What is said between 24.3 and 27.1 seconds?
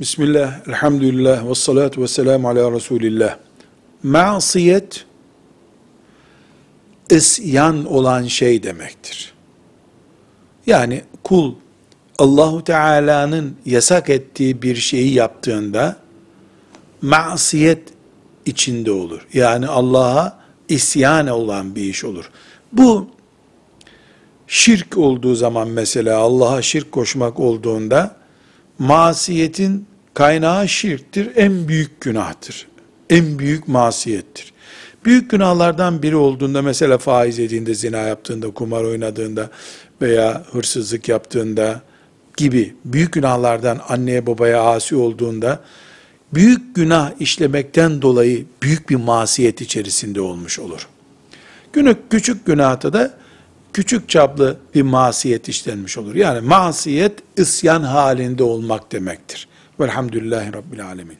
şirk olduğu zaman mesela, Allah'a şirk